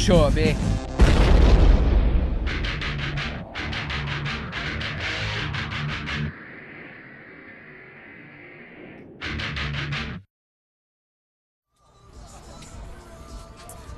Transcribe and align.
kör 0.00 0.30
vi! 0.30 0.56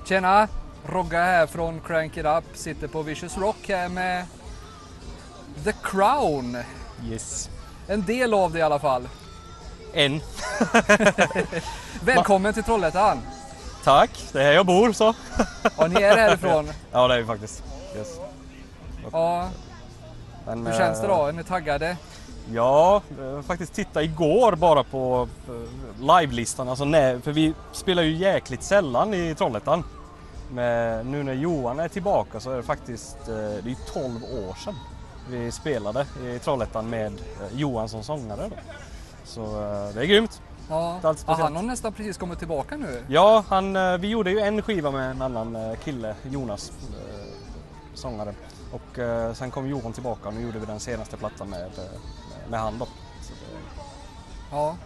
Tjena! 0.09 0.49
Rogga 0.87 1.23
här 1.23 1.47
från 1.47 1.81
Crank 1.81 2.17
It 2.17 2.25
Up, 2.25 2.45
sitter 2.55 2.89
på 2.89 3.03
Vicious 3.03 3.39
Rock 3.39 3.69
här 3.69 3.89
med 3.89 4.27
The 5.65 5.73
Crown. 5.83 6.57
Yes. 7.11 7.51
En 7.89 8.05
del 8.05 8.35
av 8.35 8.53
det 8.53 8.59
i 8.59 8.63
alla 8.63 8.79
fall. 8.79 9.09
En. 9.93 10.21
Välkommen 12.05 12.55
till 12.55 12.63
Trollhättan! 12.63 13.19
Tack, 13.85 14.11
det 14.33 14.41
är 14.41 14.45
här 14.45 14.53
jag 14.53 14.67
bor 14.67 14.93
så. 14.93 15.15
Ja, 15.79 15.87
ni 15.87 16.03
är 16.03 16.17
härifrån. 16.17 16.69
Ja 16.93 17.09
det 17.09 17.15
är 17.15 17.19
vi 17.19 17.25
faktiskt. 17.25 17.63
Yes. 17.97 18.21
Ja, 19.13 19.49
Men, 20.47 20.67
hur 20.67 20.73
känns 20.75 21.01
det 21.01 21.07
eh, 21.07 21.19
då? 21.19 21.27
Är 21.27 21.33
ni 21.33 21.45
taggade? 21.45 21.97
Ja, 22.53 23.03
jag 23.19 23.45
faktiskt 23.45 23.75
tittade 23.75 24.05
igår 24.05 24.53
bara 24.57 24.85
på 24.85 25.29
eh, 25.49 26.21
livelistan. 26.21 26.69
Alltså, 26.69 26.85
nej, 26.85 27.21
för 27.21 27.33
vi 27.33 27.55
spelar 27.73 28.03
ju 28.03 28.17
jäkligt 28.17 28.63
sällan 28.63 29.15
i 29.15 29.35
Trollhättan. 29.35 29.85
Men 30.51 31.11
nu 31.11 31.23
när 31.23 31.33
Johan 31.33 31.81
är 31.81 31.89
tillbaka 31.89 32.41
så 32.41 32.51
är 32.51 32.57
det 32.57 32.63
faktiskt 32.63 33.17
eh, 33.29 33.35
det 33.35 33.71
är 33.71 33.93
12 33.93 34.25
år 34.25 34.55
sedan 34.65 34.75
vi 35.31 35.53
spelade 35.53 36.07
i 36.25 36.39
Trollhättan 36.39 36.91
med 36.91 37.07
eh, 37.13 37.57
Johan 37.59 37.89
som 37.89 38.03
sångare. 38.03 38.51
Då. 38.51 38.57
Så 39.25 39.43
eh, 39.43 39.95
det 39.95 40.01
är 40.01 40.05
grymt. 40.05 40.43
Ja, 40.73 41.01
alltid 41.03 41.25
ja 41.27 41.35
han 41.35 41.57
har 41.57 41.63
nästan 41.63 41.93
precis 41.93 42.19
kommit 42.19 42.39
tillbaka 42.39 42.77
nu. 42.77 43.05
Ja, 43.09 43.45
han, 43.49 43.77
eh, 43.77 43.99
vi 43.99 44.09
gjorde 44.09 44.31
ju 44.31 44.41
en 44.41 44.63
skiva 44.63 44.91
med 44.91 45.11
en 45.11 45.23
annan 45.23 45.57
eh, 45.57 45.77
kille, 45.85 46.15
Jonas, 46.31 46.71
eh, 46.71 47.29
sångare. 47.95 48.35
Och 48.73 48.99
sen 49.37 49.51
kom 49.51 49.69
Johan 49.69 49.93
tillbaka 49.93 50.29
och 50.29 50.35
nu 50.35 50.41
gjorde 50.43 50.59
vi 50.59 50.67
den 50.67 50.81
senaste 50.81 51.17
plattan 51.17 51.49
med, 51.51 51.71
med 52.51 52.61
han 52.61 52.79
då. 52.79 52.85
Det, 52.85 52.91
Ja. 54.57 54.77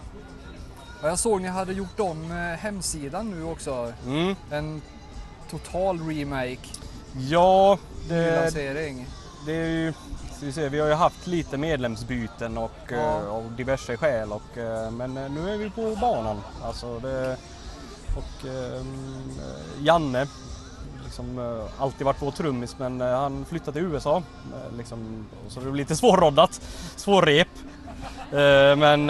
ja. 1.03 1.09
Jag 1.09 1.19
såg 1.19 1.41
ni 1.41 1.49
hade 1.49 1.73
gjort 1.73 2.01
om 2.01 2.31
hemsidan 2.61 3.31
nu 3.31 3.45
också. 3.45 3.93
mm. 4.07 4.35
En 4.51 4.83
total 5.51 6.01
remake, 6.09 6.69
Ja, 7.19 7.79
det, 8.09 8.51
det 9.47 9.53
är 9.57 9.69
ju, 9.69 9.93
vi, 10.43 10.53
se, 10.53 10.69
vi 10.69 10.81
har 10.81 10.89
ju 10.89 10.95
haft 10.95 11.27
lite 11.27 11.57
medlemsbyten 11.57 12.59
och 12.59 12.71
Ja. 12.89 12.97
eh, 12.97 13.29
av 13.29 13.53
diverse 13.57 13.97
skäl 13.97 14.33
och, 14.33 14.59
eh, 14.59 14.91
men 14.91 15.17
eh, 15.17 15.31
nu 15.31 15.51
är 15.51 15.57
vi 15.59 15.71
på 15.71 15.97
banan. 16.01 16.41
Alltså 16.63 16.99
det, 16.99 17.37
och 18.17 18.47
ehm, 18.49 19.31
eh, 19.39 19.85
Janne, 19.85 20.27
liksom 21.05 21.59
alltid 21.79 22.05
varit 22.05 22.23
vår 22.23 22.31
trummis 22.31 22.77
men 22.79 23.01
han 23.01 23.45
flyttade 23.45 23.73
till 23.73 23.83
USA. 23.83 24.23
Liksom, 24.77 25.27
så 25.49 25.61
det 25.61 25.65
blev 25.65 25.75
lite 25.75 25.97
svårroddat, 25.97 26.61
svårrep. 26.97 27.49
Men 28.77 29.09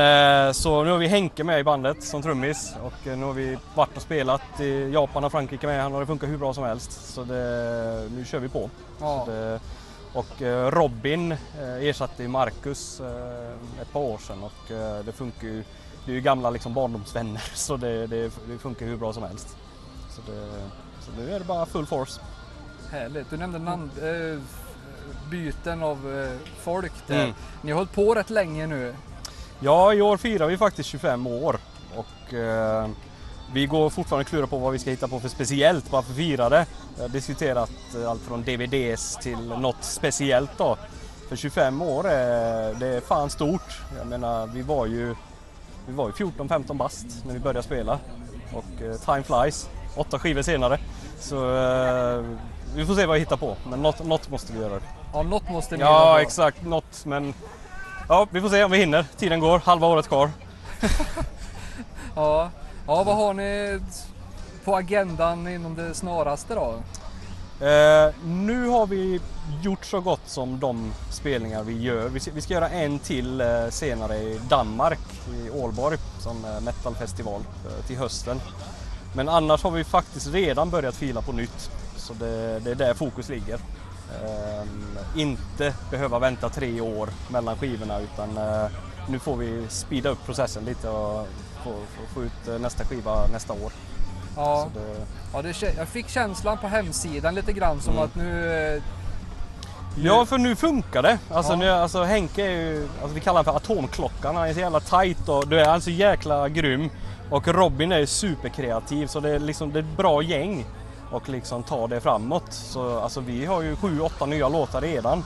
så 0.54 0.84
nu 0.84 0.90
har 0.90 0.98
vi 0.98 1.06
Henke 1.06 1.44
med 1.44 1.60
i 1.60 1.64
bandet 1.64 2.02
som 2.04 2.22
trummis 2.22 2.74
och 2.84 3.06
nu 3.06 3.24
har 3.24 3.32
vi 3.32 3.58
varit 3.74 3.96
och 3.96 4.02
spelat 4.02 4.60
i 4.60 4.90
Japan 4.92 5.24
och 5.24 5.32
Frankrike 5.32 5.66
med 5.66 5.82
han 5.82 5.94
och 5.94 6.00
det 6.00 6.06
funkar 6.06 6.26
hur 6.26 6.38
bra 6.38 6.54
som 6.54 6.64
helst. 6.64 7.14
Så 7.14 7.24
det, 7.24 8.08
nu 8.16 8.24
kör 8.24 8.38
vi 8.38 8.48
på. 8.48 8.70
Ja. 9.00 9.26
Och 10.16 10.42
eh, 10.42 10.70
Robin 10.70 11.32
eh, 11.32 11.88
ersatte 11.88 12.22
ju 12.22 12.28
Marcus 12.28 13.00
eh, 13.00 13.82
ett 13.82 13.92
par 13.92 14.00
år 14.00 14.18
sedan 14.18 14.42
och 14.42 14.74
det 15.04 15.12
funkar 15.12 15.46
ju. 15.46 15.64
Det 16.04 16.12
är 16.12 16.14
ju 16.14 16.20
gamla 16.20 16.50
liksom 16.50 16.74
barndomsvänner 16.74 17.42
så 17.54 17.76
det, 17.76 18.06
det, 18.06 18.30
det 18.48 18.58
funkar 18.58 18.86
hur 18.86 18.96
bra 18.96 19.12
som 19.12 19.22
helst. 19.22 19.56
Så, 20.10 20.32
det, 20.32 20.48
så 21.00 21.10
nu 21.20 21.34
är 21.34 21.38
det 21.38 21.44
bara 21.44 21.66
full 21.66 21.86
force. 21.86 22.20
Härligt. 22.90 23.30
Du 23.30 23.36
nämnde 23.36 23.58
namn, 23.58 23.90
eh, 24.02 24.40
byten 25.30 25.82
av 25.82 26.18
eh, 26.18 26.48
folk 26.60 26.92
där. 27.06 27.24
Mm. 27.24 27.34
Ni 27.62 27.70
har 27.70 27.76
hållit 27.76 27.92
på 27.92 28.14
rätt 28.14 28.30
länge 28.30 28.66
nu. 28.66 28.94
Ja, 29.60 29.94
i 29.94 30.02
år 30.02 30.16
firar 30.16 30.46
vi 30.46 30.56
faktiskt 30.56 30.88
25 30.88 31.26
år 31.26 31.58
och 31.94 32.34
eh, 32.34 32.88
vi 33.52 33.66
går 33.66 33.90
fortfarande 33.90 34.22
och 34.24 34.28
klurar 34.28 34.46
på 34.46 34.58
vad 34.58 34.72
vi 34.72 34.78
ska 34.78 34.90
hitta 34.90 35.08
på 35.08 35.20
för 35.20 35.28
speciellt 35.28 35.90
bara 35.90 36.02
för 36.02 36.10
att 36.10 36.16
fira 36.16 36.48
det. 36.48 36.66
Jag 36.96 37.02
har 37.04 37.08
diskuterat 37.08 37.70
eh, 38.02 38.10
allt 38.10 38.22
från 38.22 38.42
DVDs 38.42 39.16
till 39.22 39.38
något 39.48 39.76
speciellt 39.80 40.50
då. 40.58 40.76
För 41.28 41.36
25 41.36 41.82
år 41.82 42.08
är 42.08 42.74
det 42.74 42.86
är 42.86 43.00
fan 43.00 43.30
stort. 43.30 43.80
Jag 43.98 44.06
menar, 44.06 44.46
vi 44.46 44.62
var 44.62 44.86
ju, 44.86 45.14
vi 45.86 45.92
var 45.94 46.06
ju 46.06 46.12
14-15 46.12 46.76
bast 46.76 47.06
när 47.26 47.34
vi 47.34 47.40
började 47.40 47.62
spela 47.62 47.98
och 48.54 48.82
eh, 48.82 48.96
time 48.96 49.22
flies. 49.22 49.68
Åtta 49.96 50.18
skivor 50.18 50.42
senare. 50.42 50.78
Så 51.20 51.36
eh, 51.56 52.24
vi 52.74 52.86
får 52.86 52.94
se 52.94 53.06
vad 53.06 53.14
vi 53.14 53.20
hittar 53.20 53.36
på, 53.36 53.56
men 53.70 53.82
något, 53.82 54.04
något 54.04 54.30
måste 54.30 54.52
vi 54.52 54.58
göra. 54.60 54.80
Ja, 55.12 55.22
något 55.22 55.50
måste 55.50 55.76
ni 55.76 55.82
Ja, 55.82 56.08
göra. 56.10 56.22
exakt. 56.22 56.62
Något, 56.64 57.04
men 57.04 57.34
ja, 58.08 58.26
vi 58.30 58.40
får 58.40 58.48
se 58.48 58.64
om 58.64 58.70
vi 58.70 58.78
hinner. 58.78 59.04
Tiden 59.16 59.40
går, 59.40 59.58
halva 59.58 59.86
året 59.86 60.08
kvar. 60.08 60.30
Ja 62.16 62.50
ja, 62.86 63.02
vad 63.02 63.16
har 63.16 63.34
ni 63.34 63.80
på 64.64 64.76
agendan 64.76 65.48
inom 65.48 65.74
det 65.74 65.94
snaraste 65.94 66.54
då? 66.54 66.74
Eh, 67.66 68.14
nu 68.24 68.66
har 68.66 68.86
vi 68.86 69.20
gjort 69.62 69.84
så 69.84 70.00
gott 70.00 70.28
som 70.28 70.60
de 70.60 70.92
spelningar 71.10 71.62
vi 71.62 71.82
gör. 71.82 72.08
Vi 72.08 72.20
ska, 72.20 72.30
vi 72.30 72.40
ska 72.40 72.54
göra 72.54 72.68
en 72.68 72.98
till 72.98 73.40
eh, 73.40 73.68
senare 73.70 74.16
i 74.16 74.40
Danmark, 74.48 74.98
i 75.34 75.50
Ålborg, 75.50 75.98
som 76.18 76.44
eh, 76.44 76.60
metalfestival 76.60 77.40
eh, 77.40 77.86
till 77.86 77.96
hösten. 77.96 78.40
Men 79.14 79.28
annars 79.28 79.62
har 79.62 79.70
vi 79.70 79.84
faktiskt 79.84 80.26
redan 80.26 80.70
börjat 80.70 80.94
fila 80.94 81.22
på 81.22 81.32
nytt. 81.32 81.70
Så 81.96 82.12
det, 82.12 82.60
det 82.60 82.70
är 82.70 82.74
där 82.74 82.94
fokus 82.94 83.28
ligger. 83.28 83.58
Ehm, 84.24 84.98
inte 85.16 85.74
behöva 85.90 86.18
vänta 86.18 86.48
tre 86.48 86.80
år 86.80 87.08
mellan 87.30 87.56
skivorna 87.56 88.00
utan 88.00 88.36
eh, 88.36 88.70
nu 89.08 89.18
får 89.18 89.36
vi 89.36 89.66
speeda 89.68 90.08
upp 90.08 90.26
processen 90.26 90.64
lite 90.64 90.88
och 90.88 91.26
få, 91.66 91.72
få, 91.96 92.14
få 92.14 92.22
ut 92.24 92.48
eh, 92.48 92.58
nästa 92.58 92.84
skiva 92.84 93.26
nästa 93.26 93.52
år. 93.52 93.72
Ja, 94.36 94.68
det, 94.74 95.06
ja 95.32 95.42
det, 95.42 95.62
jag 95.76 95.88
fick 95.88 96.08
känslan 96.08 96.58
på 96.58 96.66
hemsidan 96.68 97.34
lite 97.34 97.52
grann 97.52 97.80
som 97.80 97.92
Mm. 97.92 98.04
att 98.04 98.14
nu... 98.14 98.52
eh, 98.76 98.82
Ja, 99.98 100.26
för 100.26 100.38
nu 100.38 100.56
funkar 100.56 101.02
det. 101.02 101.18
Alltså, 101.30 101.52
Ja. 101.52 101.56
nu, 101.58 101.70
alltså 101.70 102.02
Henke 102.04 102.42
är 102.46 102.50
ju, 102.50 102.88
alltså 103.00 103.14
vi 103.14 103.20
kallar 103.20 103.44
honom 103.44 103.60
för 103.62 103.72
atomklockan. 103.74 104.36
Han 104.36 104.48
är 104.48 104.54
så 104.54 104.60
jävla 104.60 104.80
tight 104.80 105.28
och 105.28 105.48
du 105.48 105.60
är 105.60 105.68
alltså 105.68 105.90
jäkla 105.90 106.48
grym. 106.48 106.90
Och 107.30 107.48
Robin 107.48 107.92
är 107.92 108.06
superkreativ 108.06 109.06
så 109.06 109.20
det 109.20 109.30
är 109.30 109.38
liksom 109.38 109.72
det 109.72 109.78
är 109.78 109.82
ett 109.82 109.96
bra 109.96 110.22
gäng 110.22 110.64
och 111.10 111.28
liksom 111.28 111.62
ta 111.62 111.86
det 111.86 112.00
framåt. 112.00 112.52
Så 112.52 112.98
alltså 112.98 113.20
vi 113.20 113.46
har 113.46 113.62
ju 113.62 113.76
sju, 113.76 114.00
åtta 114.00 114.26
nya 114.26 114.48
låtar 114.48 114.80
redan. 114.80 115.24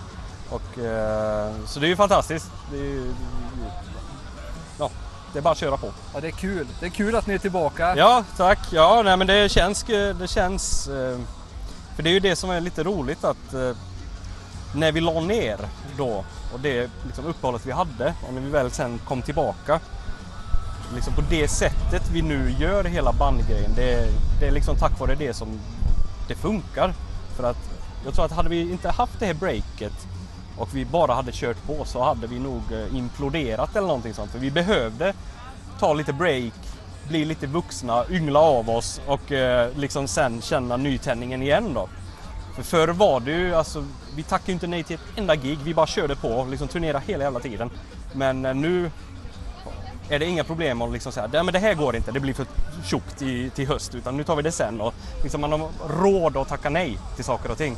Och, 0.51 0.79
eh, 0.79 1.53
så 1.67 1.81
det 1.81 1.87
är 1.87 1.89
ju 1.89 1.97
fantastiskt. 1.97 2.51
Det 2.73 2.79
är, 2.79 2.83
ju- 2.85 3.13
ja, 4.79 4.91
det 5.33 5.39
är 5.39 5.43
bara 5.43 5.53
att 5.53 5.59
köra 5.59 5.77
på. 5.77 5.93
Ja, 6.15 6.21
det 6.21 6.27
är 6.27 6.33
kul. 6.33 6.67
Det 6.81 6.87
är 6.87 6.91
kul 6.91 7.17
att 7.17 7.27
ni 7.27 7.35
är 7.35 7.39
tillbaka. 7.39 7.97
Ja, 7.97 8.25
tack. 8.37 8.59
Ja, 8.73 9.03
nej, 9.05 9.17
men 9.17 9.27
det 9.27 9.49
känns... 9.49 9.83
Det 10.19 10.31
känns 10.31 10.89
eh, 10.89 11.19
för 11.97 12.03
det 12.03 12.11
är 12.11 12.13
ju 12.15 12.21
det 12.21 12.37
som 12.37 12.51
är 12.51 12.61
lite 12.61 12.83
roligt 12.83 13.25
att 13.25 13.55
eh, 13.55 13.77
när 14.75 14.93
vi 14.93 15.01
la 15.01 15.21
ner 15.21 15.59
då 15.97 16.25
och 16.53 16.61
det 16.61 16.91
liksom 17.07 17.27
uppehållet 17.27 17.67
vi 17.67 17.73
hade 17.73 18.15
och 18.29 18.35
när 18.35 18.41
vi 18.41 18.51
väl 18.51 18.71
sen 18.71 18.99
kom 18.99 19.23
tillbaka. 19.23 19.81
Liksom 20.95 21.15
på 21.15 21.23
det 21.31 21.49
sättet 21.49 22.11
vi 22.13 22.23
nu 22.23 22.55
gör 22.59 22.85
hela 22.85 23.13
bandgrejen. 23.13 23.73
Det, 23.77 24.09
det 24.41 24.47
är 24.47 24.51
liksom 24.51 24.77
tack 24.77 25.01
vare 25.01 25.15
det 25.15 25.35
som 25.35 25.61
det 26.29 26.35
funkar. 26.35 26.95
För 27.37 27.45
att 27.51 27.71
jag 28.05 28.15
tror 28.15 28.25
att 28.25 28.33
hade 28.33 28.49
vi 28.49 28.61
inte 28.61 28.91
haft 28.91 29.19
det 29.19 29.27
här 29.27 29.35
breaket 29.35 30.07
och 30.59 30.69
vi 30.75 30.85
bara 30.85 31.15
hade 31.15 31.33
kört 31.33 31.67
på 31.67 31.85
så 31.85 32.03
hade 32.03 32.27
vi 32.27 32.39
nog 32.39 32.63
eh, 32.73 32.97
imploderat 32.97 33.77
eller 33.77 33.87
någonting 33.87 34.15
sånt. 34.15 34.31
För 34.31 34.39
vi 34.39 34.51
behövde 34.51 35.13
ta 35.81 35.93
lite 35.95 36.13
break, 36.13 36.53
bli 37.09 37.25
lite 37.25 37.47
vuxna, 37.47 38.05
yngla 38.11 38.39
av 38.41 38.71
oss 38.71 39.01
och 39.07 39.33
eh, 39.33 39.69
liksom 39.77 40.09
sen 40.09 40.43
känna 40.43 40.77
nytändningen 40.77 41.43
igen 41.43 41.75
då. 41.75 41.89
För 42.57 42.63
förr 42.63 42.89
var 42.89 43.21
det 43.21 43.31
ju, 43.31 43.55
alltså, 43.55 43.85
vi 44.17 44.23
tackade 44.23 44.51
ju 44.51 44.53
inte 44.55 44.67
nej 44.67 44.83
till 44.83 44.95
ett 44.95 45.19
enda 45.19 45.37
gig, 45.37 45.59
vi 45.65 45.75
bara 45.75 45.87
körde 45.87 46.17
på, 46.17 46.47
liksom 46.51 46.69
turnerade 46.69 47.05
hela 47.07 47.25
jävla 47.25 47.41
tiden. 47.41 47.71
Men 48.13 48.47
eh, 48.47 48.55
nu 48.55 48.91
är 50.09 50.19
det 50.19 50.27
inga 50.27 50.45
problem 50.45 50.83
att 50.83 50.93
liksom 50.93 51.13
säga 51.13 51.29
"Nej, 51.33 51.43
men 51.45 51.53
det 51.53 51.59
här 51.59 51.75
går 51.75 51.97
inte, 51.97 52.13
det 52.13 52.21
blir 52.21 52.35
för 52.35 52.47
tjockt 52.85 53.23
i, 53.23 53.51
till 53.51 53.69
höst, 53.69 53.95
utan 53.95 54.17
nu 54.17 54.25
tar 54.25 54.37
vi 54.37 54.43
det 54.43 54.53
sen. 54.53 54.81
Och 54.81 54.95
liksom 55.23 55.41
man 55.41 55.53
har 55.53 55.69
råd 55.89 56.37
att 56.37 56.49
tacka 56.49 56.71
nej 56.71 56.99
till 57.17 57.25
saker 57.25 57.51
och 57.51 57.59
ting. 57.59 57.77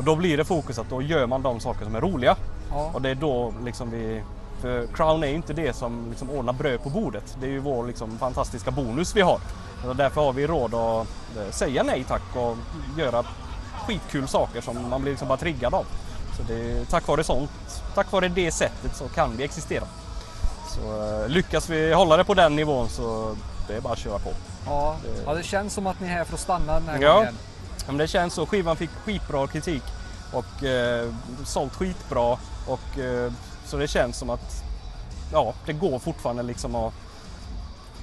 Och 0.00 0.06
då 0.06 0.16
blir 0.16 0.36
det 0.36 0.44
fokus 0.44 0.78
att 0.78 0.90
då 0.90 1.02
gör 1.02 1.26
man 1.26 1.42
de 1.42 1.60
saker 1.60 1.84
som 1.84 1.94
är 1.94 2.00
roliga. 2.00 2.36
Ja. 2.70 2.90
Och 2.94 3.02
det 3.02 3.10
är 3.10 3.14
då 3.14 3.52
liksom 3.64 3.90
vi... 3.90 4.22
För 4.60 4.86
Crown 4.86 5.22
är 5.22 5.28
ju 5.28 5.34
inte 5.34 5.52
det 5.52 5.76
som 5.76 6.06
liksom 6.10 6.30
ordnar 6.30 6.52
bröd 6.52 6.82
på 6.82 6.90
bordet. 6.90 7.36
Det 7.40 7.46
är 7.46 7.50
ju 7.50 7.58
vår 7.58 7.86
liksom 7.86 8.18
fantastiska 8.18 8.70
bonus 8.70 9.16
vi 9.16 9.20
har. 9.20 9.40
Och 9.88 9.96
därför 9.96 10.20
har 10.20 10.32
vi 10.32 10.46
råd 10.46 10.74
att 10.74 11.06
eh, 11.36 11.50
säga 11.50 11.82
nej 11.82 12.04
tack 12.08 12.22
och 12.36 12.56
göra 12.98 13.24
skitkul 13.86 14.28
saker 14.28 14.60
som 14.60 14.88
man 14.90 15.02
blir 15.02 15.12
liksom 15.12 15.28
bara 15.28 15.38
triggad 15.38 15.74
av. 15.74 15.84
Så 16.36 16.42
det 16.48 16.84
tack 16.90 17.08
vare 17.08 17.24
sånt, 17.24 17.50
tack 17.94 18.12
vare 18.12 18.28
det 18.28 18.50
sättet 18.50 18.96
så 18.96 19.08
kan 19.08 19.36
vi 19.36 19.44
existera. 19.44 19.84
Så 20.68 21.02
eh, 21.22 21.28
lyckas 21.28 21.68
vi 21.70 21.92
hålla 21.94 22.16
det 22.16 22.24
på 22.24 22.34
den 22.34 22.56
nivån 22.56 22.88
så 22.88 23.36
det 23.68 23.74
är 23.76 23.80
bara 23.80 23.92
att 23.92 23.98
köra 23.98 24.18
på. 24.18 24.30
Ja. 24.66 24.96
ja, 25.26 25.34
det 25.34 25.42
känns 25.42 25.72
som 25.74 25.86
att 25.86 26.00
ni 26.00 26.06
är 26.06 26.12
här 26.12 26.24
för 26.24 26.34
att 26.34 26.40
stanna 26.40 26.72
den 26.74 26.88
här 26.88 26.98
Ja. 27.02 27.14
gången 27.14 27.34
men 27.92 27.98
det 27.98 28.08
känns 28.08 28.34
så. 28.34 28.46
Skivan 28.46 28.76
fick 28.76 28.90
skitbra 28.90 29.46
kritik 29.46 29.82
och 30.32 30.64
eh, 30.64 31.08
sålt 31.44 31.74
skitbra. 31.74 32.38
Och, 32.66 32.98
eh, 32.98 33.32
så 33.64 33.76
det 33.76 33.88
känns 33.88 34.16
som 34.16 34.30
att 34.30 34.64
ja, 35.32 35.54
det 35.66 35.72
går 35.72 35.98
fortfarande 35.98 36.42
liksom 36.42 36.74
att 36.74 36.92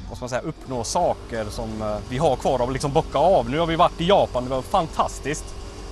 vad 0.09 0.17
ska 0.17 0.23
man 0.23 0.29
säga, 0.29 0.41
uppnå 0.41 0.83
saker 0.83 1.45
som 1.49 1.81
eh, 1.81 1.97
vi 2.09 2.17
har 2.17 2.35
kvar 2.35 2.59
att 2.59 2.73
liksom 2.73 2.93
bocka 2.93 3.17
av. 3.17 3.49
Nu 3.49 3.59
har 3.59 3.67
vi 3.67 3.75
varit 3.75 4.01
i 4.01 4.07
Japan, 4.07 4.43
det 4.43 4.49
var 4.49 4.61
fantastiskt. 4.61 5.45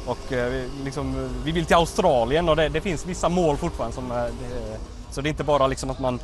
Och 0.06 0.34
eh, 0.34 0.50
vi, 0.50 0.70
liksom, 0.84 1.30
vi 1.46 1.52
vill 1.52 1.66
till 1.66 1.76
Australien 1.76 2.50
och 2.50 2.56
det, 2.56 2.70
det 2.70 2.82
finns 2.82 3.06
vissa 3.06 3.30
mål 3.30 3.58
fortfarande. 3.58 3.96
Som, 3.96 4.12
eh, 4.12 4.18
det, 4.18 4.78
så 5.12 5.22
det 5.22 5.28
är 5.28 5.32
inte 5.32 5.44
bara 5.44 5.68
liksom 5.68 5.90
att 5.90 6.00
man 6.00 6.20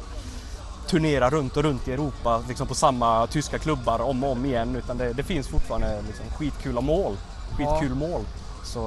turnerar 0.88 1.30
runt 1.30 1.58
och 1.58 1.64
runt 1.64 1.88
i 1.88 1.94
Europa 1.94 2.44
liksom 2.48 2.68
på 2.68 2.76
samma 2.76 3.28
tyska 3.28 3.60
klubbar 3.60 4.02
om 4.02 4.24
och 4.24 4.32
om 4.32 4.46
igen 4.46 4.76
utan 4.76 4.98
det, 4.98 5.14
det 5.14 5.24
finns 5.24 5.48
fortfarande 5.48 6.02
liksom 6.08 6.26
skitkula 6.38 6.82
mål. 6.82 7.18
Skitkul 7.58 7.90
Ja. 7.90 7.96
mål. 7.96 8.22
Så 8.64 8.82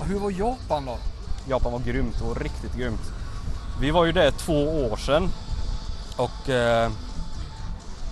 Och 0.00 0.06
Hur 0.06 0.18
var 0.18 0.30
Japan 0.30 0.86
då? 0.86 0.98
Japan 1.48 1.72
var 1.72 1.78
grymt, 1.78 2.18
det 2.18 2.24
var 2.24 2.34
riktigt 2.34 2.74
grymt. 2.74 3.00
Vi 3.80 3.90
var 3.90 4.04
ju 4.04 4.12
där 4.12 4.30
två 4.30 4.86
år 4.92 4.96
sedan 4.96 5.28
och 6.16 6.48
eh, 6.48 6.90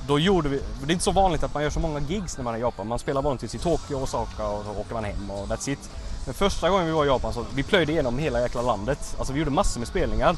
då 0.06 0.19
gjorde 0.19 0.49
vi, 0.49 0.60
det 0.82 0.90
är 0.90 0.93
inte 0.93 1.05
så 1.05 1.12
vanligt 1.12 1.43
att 1.43 1.55
man 1.55 1.62
gör 1.62 1.70
så 1.70 1.81
många 1.81 2.00
gigs 2.00 2.37
när 2.37 2.44
man 2.44 2.55
är 2.55 2.58
i 2.58 2.60
Japan. 2.60 2.88
Man 2.88 2.99
spelar 2.99 3.22
vanligtvis 3.22 3.55
i 3.55 3.58
Tokyo 3.58 3.96
och 3.96 4.02
Osaka 4.02 4.49
och 4.49 4.64
så 4.64 4.81
åker 4.81 4.94
man 4.94 5.05
hem 5.05 5.31
och 5.31 5.46
that's 5.49 5.70
it. 5.70 5.90
Men 6.25 6.34
första 6.34 6.70
gången 6.70 6.87
vi 6.87 6.93
var 6.93 7.04
i 7.04 7.08
Japan 7.08 7.32
så 7.32 7.44
vi 7.54 7.62
plöjde 7.62 7.93
igenom 7.93 8.19
hela 8.19 8.40
jäkla 8.40 8.62
landet. 8.62 9.14
Alltså 9.19 9.32
vi 9.32 9.38
gjorde 9.38 9.50
massor 9.50 9.81
med 9.81 9.88
spelningar. 9.88 10.37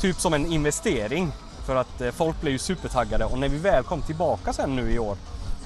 Typ 0.00 0.20
som 0.20 0.34
en 0.34 0.46
investering. 0.52 1.32
För 1.66 1.76
att 1.76 2.00
eh, 2.00 2.10
folk 2.10 2.40
blev 2.40 2.52
ju 2.52 2.58
supertaggade 2.58 3.24
och 3.24 3.38
när 3.38 3.48
vi 3.48 3.58
väl 3.58 3.84
kom 3.84 4.02
tillbaka 4.02 4.52
sen 4.52 4.76
nu 4.76 4.92
i 4.92 4.98
år 4.98 5.16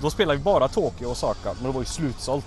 då 0.02 0.10
spelade 0.10 0.38
vi 0.38 0.44
bara 0.44 0.68
Tokyo 0.68 1.06
och 1.06 1.12
Osaka 1.12 1.52
men 1.54 1.62
det 1.64 1.72
var 1.72 1.80
ju 1.80 1.86
slutsålt. 1.86 2.46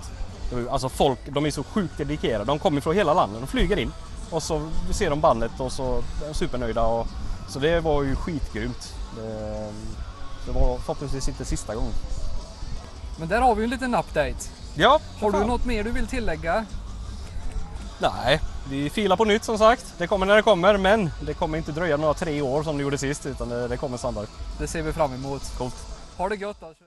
Alltså 0.70 0.90
folk, 0.90 1.20
de 1.26 1.46
är 1.46 1.52
så 1.52 1.64
sjukt 1.64 1.98
dedikerade. 1.98 2.46
De 2.46 2.60
kommer 2.60 2.82
från 2.82 2.96
hela 2.96 3.14
landet. 3.14 3.42
De 3.42 3.48
flyger 3.48 3.78
in 3.80 3.92
och 4.30 4.44
så 4.44 4.70
ser 4.92 5.10
de 5.10 5.22
bandet 5.22 5.52
och 5.58 5.72
så 5.72 5.98
är 5.98 6.28
de 6.28 6.34
supernöjda. 6.34 6.84
Och, 6.84 7.08
så 7.50 7.60
det 7.60 7.80
var 7.80 8.04
ju 8.04 8.16
skitgrymt. 8.16 8.96
Det, 9.16 9.72
det 10.46 10.52
var 10.52 10.78
förhoppningsvis 10.78 11.28
inte 11.28 11.46
sista 11.46 11.76
gången. 11.76 11.94
Men 13.20 13.28
där 13.28 13.42
har 13.42 13.56
vi 13.56 13.62
ju 13.62 13.64
en 13.64 13.70
liten 13.70 13.96
update. 13.96 14.36
Ja, 14.76 15.00
Har 15.22 15.32
du 15.32 15.46
något 15.46 15.66
mer 15.66 15.84
du 15.84 15.92
vill 15.92 16.08
tillägga? 16.08 16.66
Nej, 18.00 18.40
vi 18.70 18.90
filar 18.90 19.16
på 19.16 19.26
nytt 19.26 19.44
som 19.44 19.58
sagt. 19.58 19.86
Det 19.98 20.08
kommer 20.08 20.26
när 20.26 20.36
det 20.36 20.42
kommer 20.42 20.78
men 20.78 21.12
det 21.22 21.34
kommer 21.34 21.58
inte 21.58 21.72
dröja 21.72 21.98
några 21.98 22.14
tre 22.14 22.42
år 22.42 22.64
som 22.64 22.78
det 22.78 22.84
gjorde 22.84 22.98
sist 22.98 23.26
utan 23.26 23.50
det, 23.50 23.68
det 23.68 23.78
kommer 23.78 23.98
snabbare. 23.98 24.26
Det 24.60 24.68
ser 24.68 24.82
vi 24.82 24.94
fram 24.94 25.14
emot. 25.14 25.58
Coolt. 25.58 25.76
Ha 26.18 26.30
det 26.30 26.36
gött 26.36 26.64
alltså. 26.64 26.84